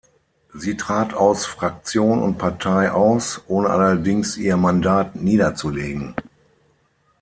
Sie 0.55 0.77
trat 0.77 1.13
aus 1.13 1.45
Fraktion 1.45 2.23
und 2.23 2.39
Partei 2.39 2.91
aus, 2.91 3.39
ohne 3.47 3.69
allerdings 3.69 4.35
ihr 4.35 4.57
Mandat 4.57 5.15
niederzulegen. 5.15 6.15